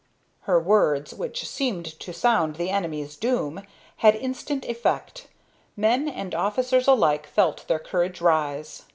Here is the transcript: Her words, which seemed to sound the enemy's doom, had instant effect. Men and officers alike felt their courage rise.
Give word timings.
Her 0.49 0.59
words, 0.59 1.13
which 1.13 1.47
seemed 1.47 1.85
to 1.99 2.11
sound 2.11 2.55
the 2.55 2.71
enemy's 2.71 3.15
doom, 3.15 3.61
had 3.97 4.15
instant 4.15 4.65
effect. 4.65 5.27
Men 5.77 6.09
and 6.09 6.33
officers 6.33 6.87
alike 6.87 7.27
felt 7.27 7.67
their 7.67 7.77
courage 7.77 8.19
rise. 8.19 8.85